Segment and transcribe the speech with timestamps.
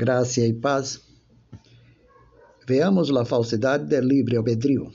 [0.00, 0.98] Graça e paz.
[2.66, 4.90] Veamos a falsidade do livre albedrío.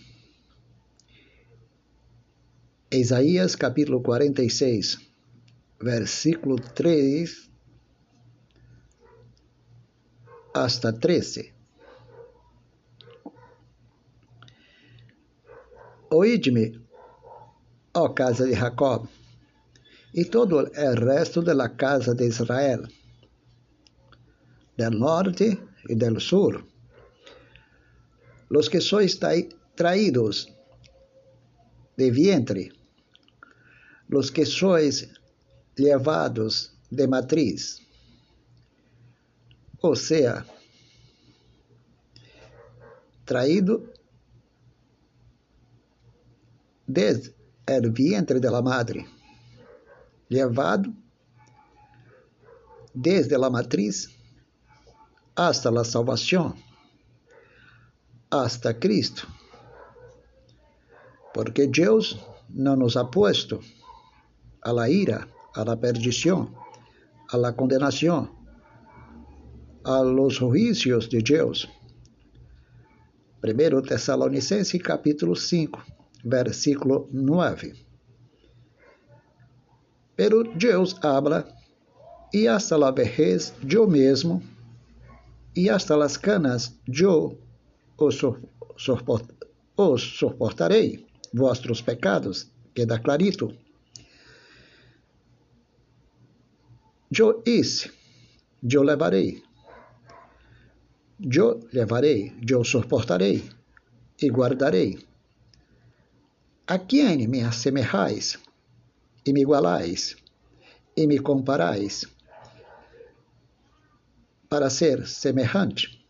[2.91, 4.97] Isaías capítulo 46,
[5.79, 7.51] versículo 3
[10.55, 11.53] hasta 13.
[16.09, 16.81] Oídme,
[17.93, 19.07] ó casa de Jacob,
[20.15, 22.87] e todo o resto da casa de Israel
[24.77, 25.57] del norte
[25.87, 26.65] y del sur.
[28.49, 29.19] Los que sois
[29.75, 30.51] traídos
[31.97, 32.71] de vientre,
[34.07, 35.07] los que sois
[35.75, 37.81] llevados de matriz,
[39.81, 40.45] o sea,
[43.25, 43.83] traído
[46.85, 47.33] desde
[47.65, 49.05] el vientre de la madre,
[50.29, 50.93] llevado
[52.93, 54.14] desde la matriz
[55.35, 56.55] hasta la salvación,
[58.29, 59.23] hasta Cristo.
[61.33, 62.17] Porque Deus
[62.49, 63.59] não nos ha puesto
[64.61, 66.55] a la ira, a la perdición,
[67.29, 68.31] a la condenación,
[69.83, 71.67] a los juicios de Deus.
[73.43, 75.83] 1 Tessalonicenses capítulo 5,
[76.23, 77.75] versículo 9.
[80.15, 81.45] Pero Deus habla
[82.31, 84.41] e hasta la vejez yo mesmo
[85.55, 87.37] e hasta las canas yo
[87.97, 88.21] os,
[89.75, 91.05] os soportarei,
[91.81, 93.53] pecados, queda clarito.
[97.17, 97.89] Eu hice,
[98.61, 99.41] eu levarei,
[101.19, 103.49] eu levarei, eu suportarei
[104.21, 104.99] e guardarei.
[106.67, 108.39] A quem me assemelhais
[109.25, 110.17] e me igualais
[110.97, 112.14] e me comparais?
[114.49, 116.05] Para ser semejante.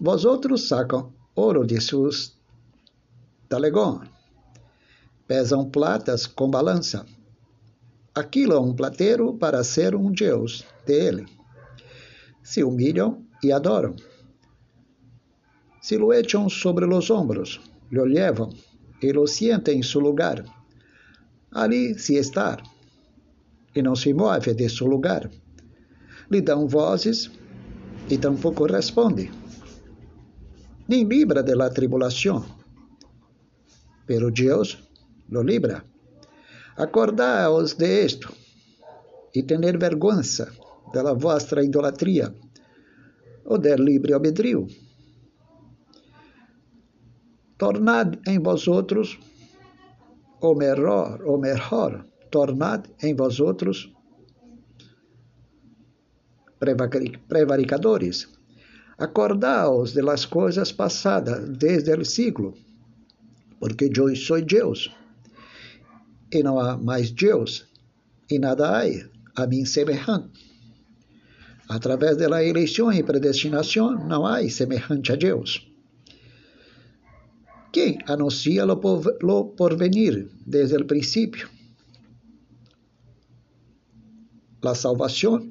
[0.00, 2.36] Vosotros sacam ouro de seus
[3.48, 4.02] talegão,
[5.26, 7.04] pesam platas com balança.
[8.14, 11.26] Aquilo é um plateiro para ser um Deus dele.
[12.42, 13.94] Se humilham e adoram.
[15.80, 17.60] Se lo echam sobre os ombros,
[17.90, 18.50] lo levam
[19.02, 20.44] e lo sentem em seu lugar.
[21.50, 22.62] Ali se está,
[23.74, 25.30] e não se move de seu lugar
[26.30, 27.30] lhe dão vozes
[28.08, 29.30] e tampouco responde.
[30.88, 32.44] Nem libra de la tribulação.
[34.06, 34.78] Pero Deus
[35.28, 35.84] lo libra.
[36.76, 38.32] Acordaos de esto
[39.34, 40.22] e tener vergonha
[40.92, 42.34] da vossa idolatria
[43.44, 44.66] ou del livre albedrío.
[47.58, 49.18] Tornad em vós outros
[50.40, 53.92] o melhor, o melhor, tornad em vós outros
[57.28, 58.28] prevaricadores.
[58.98, 62.54] Acordaos de las coisas passadas desde o siglo,
[63.58, 64.90] porque eu sou Deus,
[66.30, 67.66] e não há mais Deus,
[68.30, 68.84] e nada há
[69.42, 70.50] a mim semejante.
[71.68, 75.66] Através da eleição e predestinação, não há semejante a Deus.
[77.72, 81.48] Quem anuncia o porvenir desde o princípio?
[84.62, 85.48] A salvação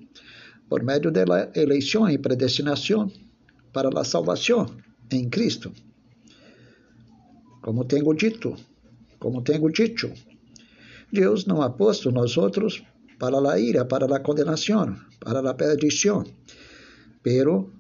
[0.70, 1.22] por meio da
[1.56, 3.12] eleição e predestinação
[3.74, 4.68] para a salvação
[5.12, 5.72] em Cristo.
[7.62, 8.56] Como tenho dito,
[9.20, 10.12] como tenho dito,
[11.12, 12.84] Deus não ha posto nós outros
[13.18, 16.24] para a ira, para a condenação, para a perdição,
[17.24, 17.74] pero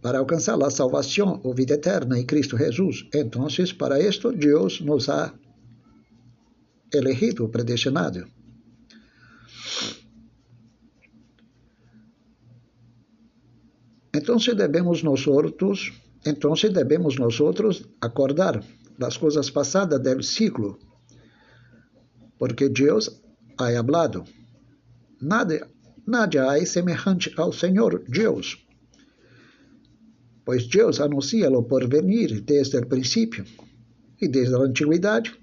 [0.00, 3.06] para alcançar a salvação ou vida eterna em Cristo Jesus.
[3.14, 3.46] Então,
[3.78, 5.32] para isto, Deus nos ha
[6.92, 8.26] elegido, predestinado.
[14.22, 15.92] Então devemos nós outros,
[16.24, 18.62] então devemos nós outros acordar
[18.96, 20.78] das coisas passadas do ciclo,
[22.38, 23.20] porque Deus
[23.58, 24.22] ha hablado.
[25.20, 25.68] Nada,
[26.06, 28.64] nada há semelhante ao Senhor Deus,
[30.44, 33.44] pois Deus anuncia o porvenir desde o princípio
[34.20, 35.34] e desde a antiguidade,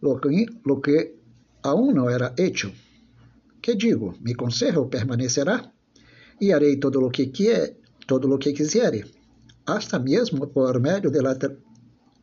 [0.00, 1.16] lo que, lo que
[1.64, 2.72] aún não era hecho.
[3.60, 5.72] Que digo, mi consejo permanecerá?
[6.40, 7.76] E harei todo o que quer,
[8.06, 8.54] todo o que
[9.66, 11.36] hasta mesmo por meio da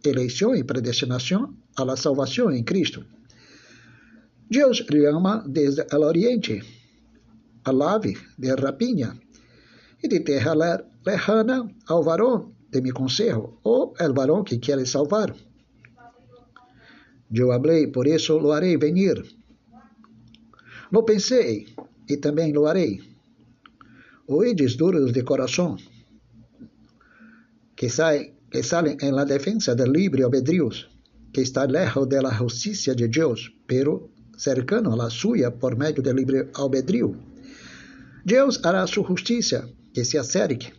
[0.04, 3.06] eleição e predestinação a la salvação em Cristo.
[4.50, 6.64] Deus ama desde o oriente,
[7.64, 9.18] a ave de rapinha,
[10.02, 10.54] e de terra
[11.06, 15.36] lejana ao varão de mi consejo, ou el varão que quer salvar.
[17.30, 19.22] Eu hablei, por isso lo harei venir.
[20.92, 21.68] Lo pensei,
[22.08, 23.17] e também lo harei
[24.30, 25.78] Oídes duros de corazón,
[27.78, 29.74] que, sai, que salen en la defensa
[30.22, 30.70] albedrío,
[31.32, 32.38] que está lejos de la
[32.94, 37.16] de Dios, pero cercano a la suya por medio del libre albedrío.
[38.26, 39.64] Deus hará su justicia,
[39.94, 40.74] que se acerque,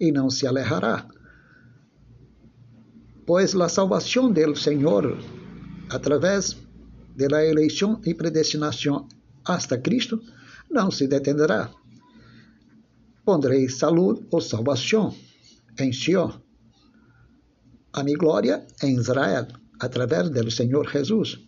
[0.00, 1.06] e não se alejará.
[3.26, 5.18] Pois la salvação del Senhor,
[5.90, 6.56] através
[7.14, 9.06] de la eleição e predestinação
[9.44, 10.22] hasta Cristo,
[10.70, 11.70] não se detendrá
[13.26, 15.12] pondrei salud ou salvação
[15.80, 16.30] em Sion,
[17.92, 19.48] a minha glória em Israel,
[19.80, 21.40] através do Senhor Jesus.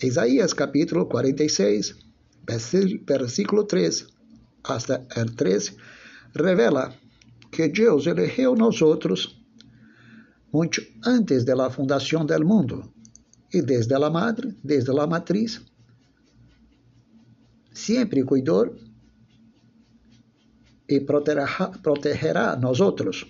[0.00, 1.96] Isaías capítulo 46,
[3.04, 4.06] versículo 3
[4.62, 5.76] hasta el 13,
[6.36, 6.94] revela
[7.50, 9.42] que Deus elegeu nós outros
[10.52, 12.92] muito antes da fundação do mundo
[13.52, 15.60] e desde a madre, desde a matriz,
[17.72, 18.89] sempre cuidou
[20.90, 23.24] e protegerá, nós outros.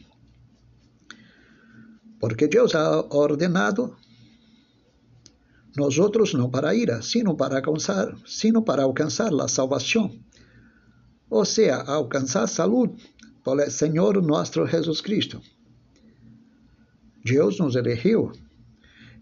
[2.18, 3.96] Porque Deus ha ordenado
[5.76, 10.10] nós outros não para ira, sino para alcançar, sino para alcançar a salvação.
[11.28, 12.94] Ou seja, alcançar saúde
[13.44, 15.40] por el nosso Jesus Cristo.
[17.24, 18.32] Deus nos elegeu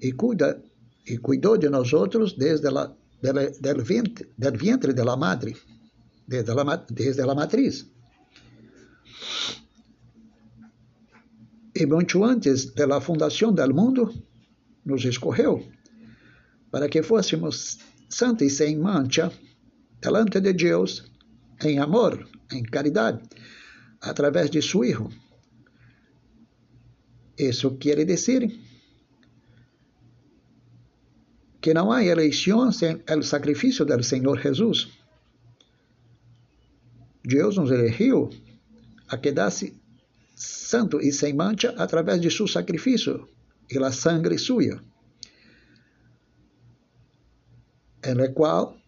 [0.01, 0.63] e cuida
[1.07, 5.57] e cuidou de nós outros desde la, del, vientre, de la madre,
[6.27, 7.98] desde la matriz.
[11.81, 14.13] E muito antes da fundação do mundo,
[14.85, 15.65] nos escorreu
[16.73, 17.79] para que fôssemos
[18.09, 19.31] santos e sem mancha
[20.01, 21.05] delante de Deus
[21.63, 23.23] em amor, em caridade,
[24.01, 25.09] através de seu Hijo.
[27.39, 28.51] Isso quer dizer
[31.61, 34.89] que não há eleição sem o sacrifício do Senhor Jesus.
[37.25, 38.31] Deus nos elegeu
[39.07, 39.81] a quedar-se
[40.39, 43.29] santo e sem mancha através de seu sacrifício
[43.69, 44.81] e a sangre suya,
[48.03, 48.81] en el qual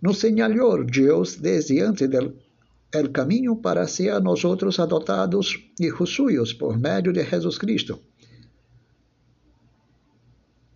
[0.00, 2.38] nos señaló Deus desde antes del
[2.92, 8.00] el caminho para ser outros adotados hijos suyos por meio de Jesus Cristo.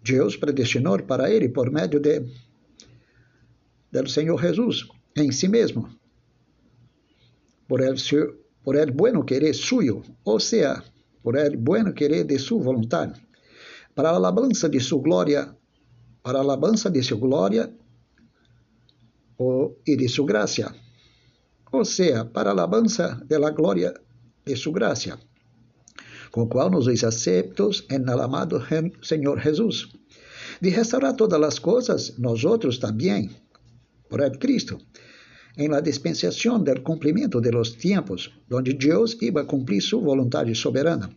[0.03, 2.23] Deus predestinou para ele por meio de
[3.91, 5.89] del Senhor Jesus em si mesmo
[7.67, 7.97] por el,
[8.65, 10.83] por el bueno querer suyo, o sea,
[11.23, 13.15] por el bueno querer de su voluntad,
[13.95, 15.57] para la alabanza de su gloria,
[16.23, 17.71] para la alabanza de su gloria
[19.37, 20.75] o, y de su gracia,
[21.71, 23.93] o sea, para la alabanza de la gloria
[24.45, 25.19] de su gracia,
[26.31, 28.63] com qual nos hizo aceptos en el amado
[29.03, 29.91] Señor Jesús,
[30.61, 33.31] de restaurar todas las cosas, nosotros también,
[34.09, 34.79] por el Cristo,
[35.56, 40.47] em la dispensação del cumprimento de los tiempos, donde Deus iba a cumprir su voluntad
[40.55, 41.11] soberana.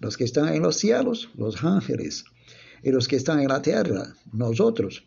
[0.00, 2.24] Los que están en los cielos, los ángeles,
[2.82, 5.04] y los que están en la tierra, nosotros.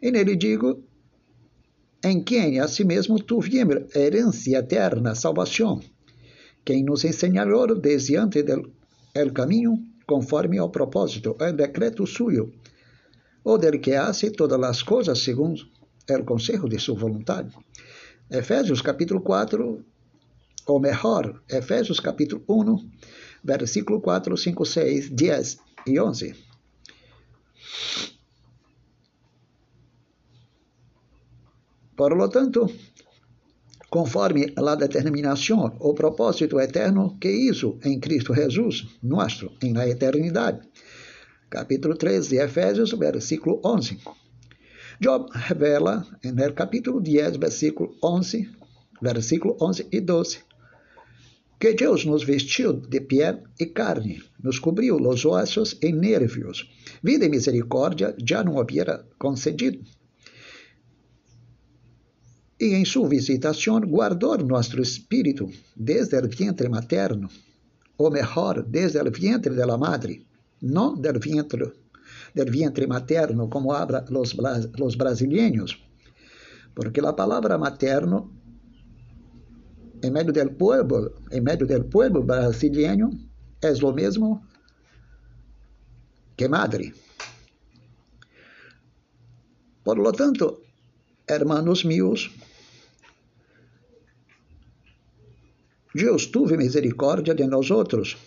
[0.00, 0.82] En ele digo,
[2.02, 5.80] em quem a si mesmo tuvimos herencia eterna, salvação,
[6.64, 8.72] quem nos enseñou desde antes del
[9.14, 12.52] el caminho, conforme ao propósito, el decreto suyo,
[13.42, 15.62] ou del que hace todas as coisas segundo
[16.08, 17.50] el consejo de sua vontade.
[18.30, 19.84] Efésios capítulo 4,
[20.66, 22.90] ou melhor, Efésios capítulo 1,
[23.44, 26.34] versículo 4, 5, 6, 10 e 11.
[31.96, 32.68] Por lo tanto,
[33.88, 40.68] conforme a determinação ou propósito eterno que hizo em Cristo Jesus, nosso, em la eternidade.
[41.48, 44.00] Capítulo 3 de Efésios, versículo 11.
[44.98, 48.48] Job revela el capítulo 10, versículo 11,
[49.02, 50.38] versículo 11 e 12,
[51.58, 56.70] que Deus nos vestiu de piel e carne, nos cobriu los ossos e nervios.
[57.02, 59.80] Vida e misericórdia já não hubiera concedido.
[62.58, 67.28] E em sua visitação guardou nosso espírito desde o vientre materno,
[67.98, 70.26] ou melhor, desde o vientre de la madre,
[70.62, 71.70] não del vientre
[72.36, 74.36] del vientre materno, como hablan los,
[74.78, 75.82] los brasileños.
[76.74, 78.30] Porque la palabra materno,
[80.02, 83.08] en medio del pueblo, en medio del pueblo brasileño,
[83.62, 84.46] es lo mismo
[86.36, 86.92] que madre.
[89.82, 90.60] Por lo tanto,
[91.26, 92.30] hermanos míos,
[95.94, 98.18] Deus tuve misericórdia de nós outros,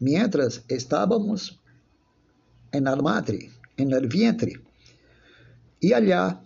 [0.00, 1.60] mientras estávamos
[2.74, 4.60] en el madre, en el vientre.
[5.80, 6.40] E allá,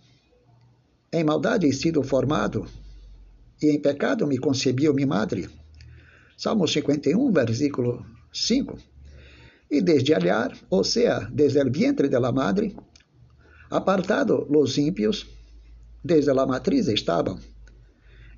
[1.10, 2.66] em maldade sido formado,
[3.62, 5.48] e em pecado me concebiu minha madre.
[6.36, 8.78] Salmo 51, versículo 5.
[9.70, 12.76] E desde aliar, ou seja, desde el vientre de la madre,
[13.70, 15.26] apartado los ímpios,
[16.04, 17.38] desde la matriz estaban,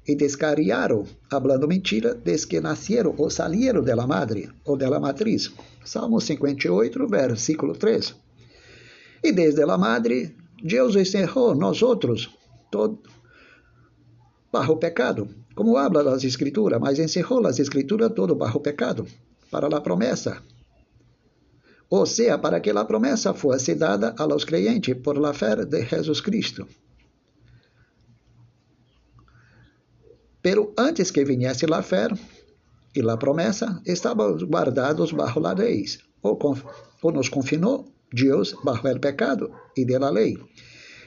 [0.07, 4.99] e descariaram, hablando mentira, desde que nasceram ou salieron de la madre ou de la
[4.99, 5.53] matriz.
[5.85, 8.15] Salmo 58, versículo 3.
[9.23, 12.31] E desde la madre, Deus encerrou nós outros,
[12.71, 12.99] todo
[14.53, 19.07] bajo pecado, como habla las escrituras, mas encerrou las escrituras todo bajo pecado,
[19.51, 20.43] para la promessa.
[21.89, 24.47] Ou seja, para que a promessa fosse dada a los
[25.03, 26.67] por la fé de Jesus Cristo.
[30.43, 32.09] Pero antes que viniese la fé
[32.95, 35.85] e la promessa, estavam guardados bajo la lei,
[36.23, 36.39] ou,
[37.03, 40.37] ou nos confinou Deus bajo el pecado e de la lei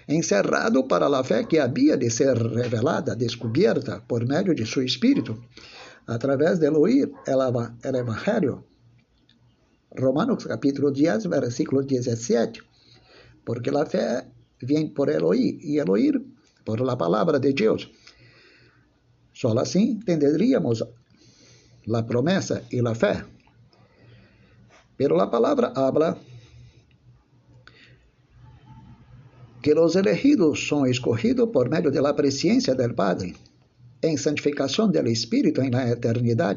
[0.07, 5.37] encerrado para a fé que havia de ser revelada, descoberta por meio de seu Espírito,
[6.07, 8.65] através de ouvir o Evangelho.
[9.95, 12.59] Romanos capítulo 10, versículo 17.
[13.45, 14.25] Porque a fé
[14.61, 16.19] vem por el oír e el oír
[16.65, 17.91] por la palavra de Deus.
[19.43, 23.25] Só assim entenderíamos a promessa e a fé.
[24.95, 26.17] Pero a palavra habla
[29.61, 33.35] que los elegidos son escogidos por medio de la presencia del Padre,
[34.01, 36.55] en santificación del Espíritu en la eternidad,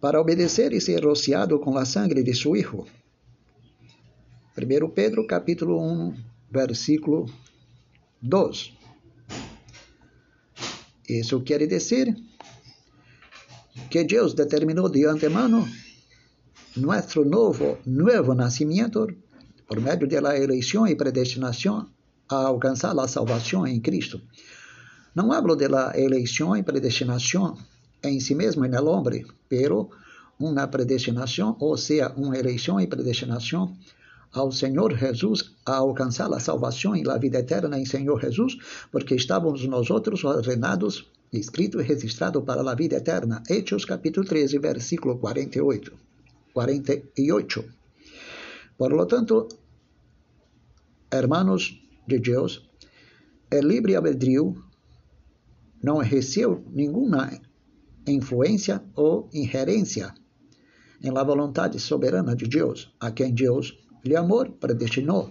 [0.00, 2.86] para obedecer y ser rociado con la sangre de su Hijo.
[4.56, 6.14] 1 Pedro capítulo 1,
[6.50, 7.26] versículo
[8.22, 8.77] 2.
[11.08, 12.14] Isso quer dizer
[13.90, 15.66] que Deus determinou de antemano
[16.76, 19.06] nosso novo, novo nascimento
[19.66, 21.88] por medio de la elección y predestinación
[22.28, 24.20] a alcanzar la salvación en Cristo.
[25.14, 27.56] No hablo de la elección y predestinación
[28.02, 29.90] en sí mismo en el hombre, pero
[30.38, 33.78] una predestinación, o sea, una elección y predestinación
[34.32, 38.58] ao Senhor Jesus a alcançar a salvação e a vida eterna em Senhor Jesus,
[38.90, 43.42] porque estávamos nós outros ordenados, escrito e registrado para a vida eterna.
[43.48, 45.92] Hechos capítulo 13, versículo 48.
[46.52, 47.64] 48.
[48.76, 49.48] Por lo tanto,
[51.10, 52.68] hermanos de Deus,
[53.50, 54.54] el libre albedrío
[55.82, 57.30] não exerceu nenhuma
[58.06, 60.14] influência ou ingerência
[61.02, 65.30] em la vontade soberana de Deus, a quem Deus lhe amor predestinou.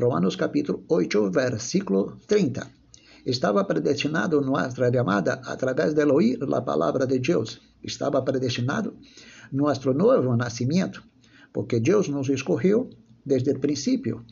[0.00, 2.66] Romanos capítulo 8, versículo 30.
[3.26, 7.60] Estava predestinado nossa chamada através de ouvir a palavra de Deus.
[7.82, 8.96] Estava predestinado
[9.52, 11.02] nosso novo nascimento
[11.52, 12.90] porque Deus nos escolheu
[13.24, 14.24] desde o princípio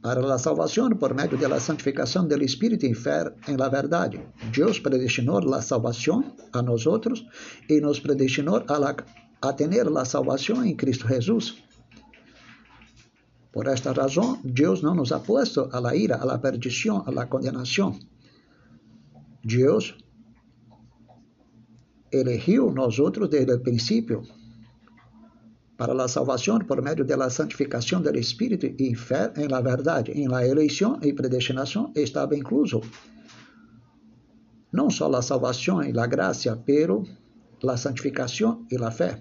[0.00, 4.20] para a salvação por meio da santificação do Espírito em fé em la verdade.
[4.52, 7.26] Deus predestinou a salvação a nós outros
[7.68, 8.96] e nos predestinou a, la,
[9.40, 11.62] a ter a salvação em Cristo Jesus.
[13.52, 17.10] Por esta razão, Deus não nos ha puesto a la ira, a la perdição, a
[17.10, 17.98] la condenação.
[19.44, 19.96] Deus
[22.12, 24.22] elegiu nós outros desde o princípio
[25.76, 30.26] para a salvação por meio da santificação do Espírito e fé em la verdade, em
[30.26, 32.80] la eleição e predestinação estava incluso
[34.72, 37.04] não só a salvação e a graça, pero
[37.66, 39.18] a santificação e a fé.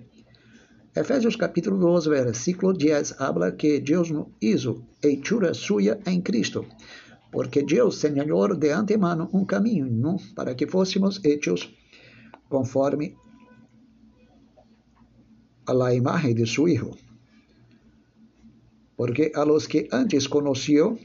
[0.96, 6.66] Efésios capítulo 2, versículo 10 habla que Deus nos hizo hechura suya em Cristo,
[7.32, 10.18] porque Deus señalou de antemano um caminho ¿no?
[10.36, 11.70] para que fôssemos hechos
[12.50, 13.16] conforme
[15.68, 16.98] a la imagen de su Hijo.
[18.96, 20.98] Porque a los que antes conoció,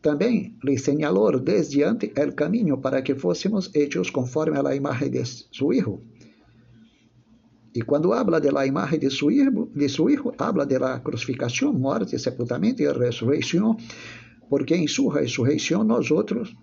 [0.00, 5.10] también le señaló desde antes el camino para que fuésemos hechos conforme a la imagen
[5.10, 6.00] de su Hijo.
[7.72, 11.02] Y cuando habla de la imagen de su Hijo, de su hijo habla de la
[11.02, 13.76] crucificación, muerte, sepultamento y resurrección,
[14.48, 16.56] porque en su resurrección nosotros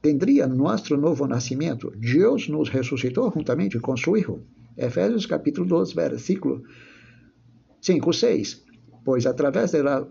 [0.00, 1.90] tendríamos nuestro nuevo nacimiento.
[1.96, 4.40] Dios nos resucitó juntamente con su Hijo.
[4.76, 6.62] Efésios capítulo 2, versículo
[7.80, 8.64] 5, 6.
[9.04, 10.06] Pois através da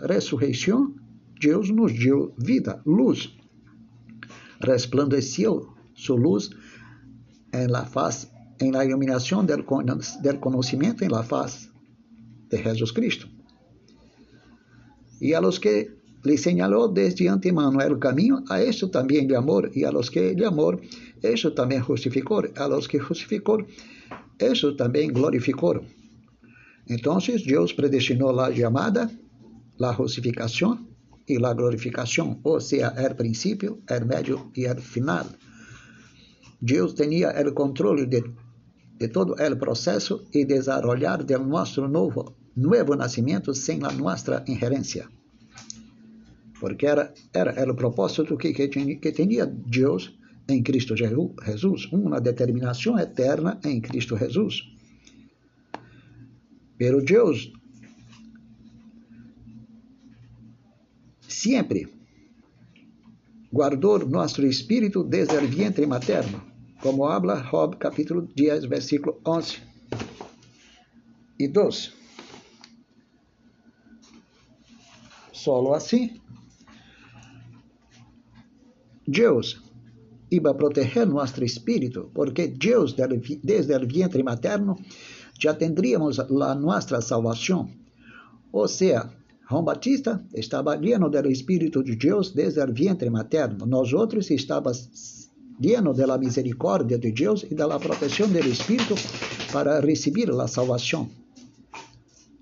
[0.00, 0.94] ressurreição,
[1.40, 3.36] Deus nos deu vida, luz.
[4.60, 6.50] Resplandeceu sua luz
[7.52, 9.64] em la faz, em la iluminação del,
[10.22, 11.70] del conhecimento em la faz
[12.48, 13.28] de Jesus Cristo.
[15.20, 15.90] E a los que
[16.24, 20.34] le señaló desde antemano el camino, a esto también de amor, y a los que
[20.34, 20.80] de amor,
[21.22, 23.58] eso también justificó, a los que justificó,
[24.38, 25.80] eso también glorificó.
[26.86, 29.10] Entonces Dios predestinó la llamada,
[29.78, 30.93] la justificación
[31.26, 35.26] y la glorificación, o sea, el principio, el medio y el final.
[36.60, 38.24] Dios tenía el control de,
[38.98, 45.10] de todo el proceso y desarrollar de nuestro nuevo, nuevo nacimiento sin la nuestra injerencia.
[46.60, 52.98] Porque era, era el propósito que, que, que tenía Dios em Cristo Jesus, uma determinação
[52.98, 54.62] eterna em Cristo Jesus.
[56.76, 57.52] Pero Deus
[61.44, 61.86] sempre
[63.52, 66.42] guardou nosso espírito desde o vientre materno,
[66.80, 69.62] como habla Job capítulo 10, versículo 11
[71.38, 71.92] e 12.
[75.32, 76.18] Solo assim,
[79.06, 79.60] Deus
[80.30, 82.96] iba a proteger nuestro espíritu, porque Dios
[83.42, 84.76] desde el vientre materno
[85.38, 87.68] ya tendríamos la nuestra salvación.
[88.50, 89.12] O sea,
[89.48, 93.66] Juan Batista estaba lleno del Espíritu de Dios desde el vientre materno.
[93.66, 98.94] Nosotros estábamos llenos de la misericordia de Dios y de la protección del Espíritu
[99.52, 101.08] para recibir la salvación.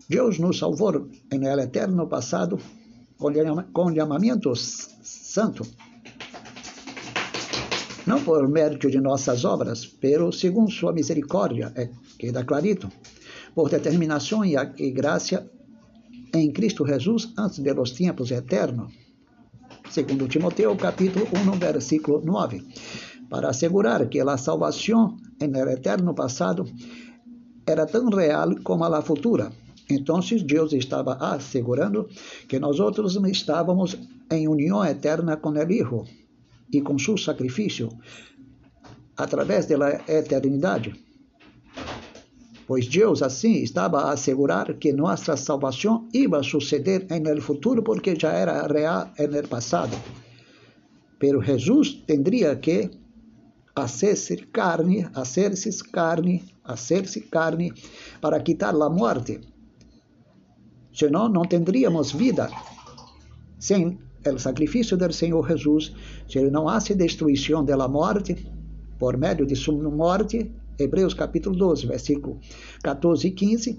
[0.09, 2.59] Dios nos salvó en el eterno pasado
[3.18, 5.64] con llamamiento santo
[8.06, 12.88] não por mérito de nossas obras, pero segundo sua misericórdia, é, queda clarito,
[13.54, 15.49] por determinação e, e graça
[16.33, 18.93] em Cristo Jesus antes de los tempos eternos.
[19.91, 22.62] Segundo Timoteo, capítulo 1, versículo 9,
[23.29, 26.65] para assegurar que a salvação em el eterno passado
[27.67, 29.53] era tão real como a futura.
[29.91, 32.09] Então, Deus estava assegurando
[32.49, 33.99] que nós outros estávamos
[34.31, 36.05] em união eterna com o Hijo
[36.73, 37.91] e com seu sacrifício
[39.17, 40.95] através da eternidade.
[42.73, 48.33] Pois Deus assim estava a assegurar que nossa salvação ia suceder no futuro porque já
[48.33, 49.95] era real no passado.
[51.19, 52.91] Pero Jesus tendria que
[53.76, 57.75] hacerse carne, hacerse carne, hacerse carne
[58.23, 59.39] para quitar a morte.
[60.95, 62.49] Senão não tendríamos vida
[63.58, 65.95] sem el sacrificio del Señor Jesús,
[66.26, 68.35] si ele não hace destruição da morte,
[68.99, 72.39] por meio de sua morte, Hebreus capítulo 12, versículo
[72.82, 73.78] 14 e 15,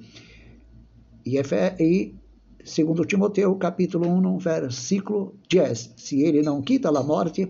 [1.26, 1.42] e,
[1.80, 2.16] e
[2.64, 5.94] segundo Timoteu capítulo 1, versículo 10.
[5.98, 7.50] Se ele não quita a morte,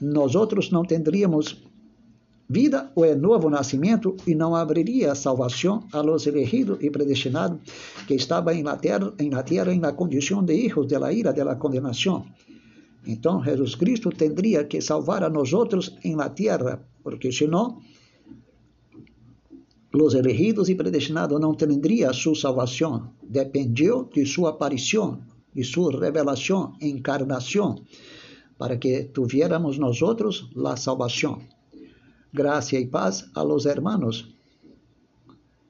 [0.00, 1.64] nós outros não teríamos
[2.48, 7.58] vida o novo nascimento e não abriria a salvação a los elegidos e predestinados
[8.06, 11.12] que estavam em la terra, em la terra em la condição de hijos de la
[11.12, 12.24] ira de la condenação.
[13.04, 15.52] Então, Jesus Cristo tendría que salvar a nós
[16.02, 17.80] em la terra, porque senão
[20.02, 23.12] os elegidos e predestinados não teriam sua salvação.
[23.22, 25.20] Dependiu de sua aparição,
[25.54, 27.76] de sua revelação, encarnação,
[28.58, 31.40] para que tuviéramos nós outros a salvação.
[32.32, 34.28] Gracia y paz a los hermanos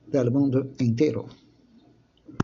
[0.06, 1.26] del mundo entero.